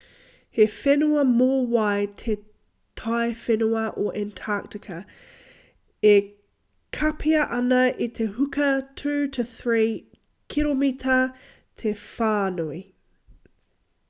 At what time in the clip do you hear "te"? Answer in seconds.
2.19-2.35, 8.07-8.25, 11.77-11.93